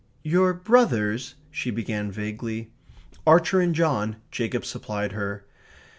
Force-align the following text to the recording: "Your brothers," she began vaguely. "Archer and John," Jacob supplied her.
"Your 0.23 0.51
brothers," 0.55 1.35
she 1.51 1.69
began 1.69 2.11
vaguely. 2.11 2.71
"Archer 3.27 3.59
and 3.59 3.75
John," 3.75 4.15
Jacob 4.31 4.65
supplied 4.65 5.11
her. 5.11 5.45